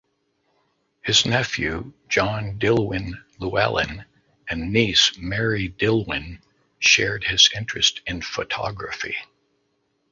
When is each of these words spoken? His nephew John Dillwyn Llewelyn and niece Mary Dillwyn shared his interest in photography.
His 1.03 1.27
nephew 1.27 1.93
John 2.09 2.57
Dillwyn 2.57 3.23
Llewelyn 3.37 4.05
and 4.49 4.73
niece 4.73 5.15
Mary 5.15 5.69
Dillwyn 5.69 6.41
shared 6.79 7.23
his 7.25 7.51
interest 7.55 8.01
in 8.07 8.23
photography. 8.23 9.15